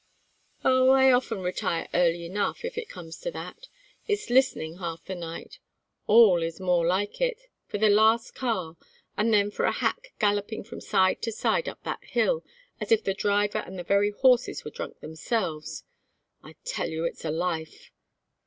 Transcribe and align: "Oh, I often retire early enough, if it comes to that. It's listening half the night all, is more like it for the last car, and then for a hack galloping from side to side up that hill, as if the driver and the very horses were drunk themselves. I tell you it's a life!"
"Oh, 0.65 0.89
I 0.89 1.11
often 1.11 1.41
retire 1.43 1.87
early 1.93 2.25
enough, 2.25 2.65
if 2.65 2.75
it 2.75 2.89
comes 2.89 3.19
to 3.19 3.29
that. 3.33 3.67
It's 4.07 4.31
listening 4.31 4.77
half 4.79 5.05
the 5.05 5.13
night 5.13 5.59
all, 6.07 6.41
is 6.41 6.59
more 6.59 6.83
like 6.87 7.21
it 7.21 7.39
for 7.67 7.77
the 7.77 7.87
last 7.87 8.33
car, 8.33 8.77
and 9.15 9.31
then 9.31 9.51
for 9.51 9.65
a 9.65 9.71
hack 9.71 10.13
galloping 10.17 10.63
from 10.63 10.81
side 10.81 11.21
to 11.21 11.31
side 11.31 11.69
up 11.69 11.83
that 11.83 12.03
hill, 12.03 12.43
as 12.79 12.91
if 12.91 13.03
the 13.03 13.13
driver 13.13 13.59
and 13.59 13.77
the 13.77 13.83
very 13.83 14.09
horses 14.09 14.65
were 14.65 14.71
drunk 14.71 15.01
themselves. 15.01 15.83
I 16.41 16.55
tell 16.63 16.89
you 16.89 17.05
it's 17.05 17.23
a 17.23 17.29
life!" 17.29 17.91